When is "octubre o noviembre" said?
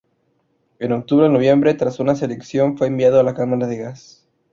0.93-1.75